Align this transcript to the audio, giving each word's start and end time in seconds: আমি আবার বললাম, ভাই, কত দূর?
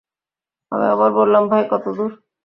আমি 0.71 0.85
আবার 0.85 1.09
বললাম, 1.11 1.43
ভাই, 1.47 1.63
কত 1.71 1.85
দূর? 1.97 2.11